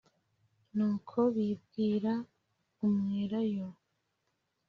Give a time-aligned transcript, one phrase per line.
[0.75, 2.13] Nuko bibwira
[2.85, 3.67] umwelayo